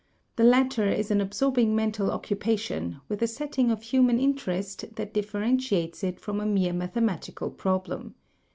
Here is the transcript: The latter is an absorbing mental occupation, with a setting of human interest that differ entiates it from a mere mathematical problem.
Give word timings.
The 0.35 0.43
latter 0.43 0.87
is 0.87 1.11
an 1.11 1.21
absorbing 1.21 1.75
mental 1.75 2.09
occupation, 2.09 2.99
with 3.07 3.21
a 3.21 3.27
setting 3.27 3.69
of 3.69 3.83
human 3.83 4.19
interest 4.19 4.95
that 4.95 5.13
differ 5.13 5.41
entiates 5.43 6.03
it 6.03 6.19
from 6.19 6.39
a 6.41 6.45
mere 6.47 6.73
mathematical 6.73 7.51
problem. 7.51 8.15